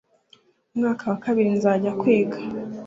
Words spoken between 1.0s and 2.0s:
wa kabiri nzajya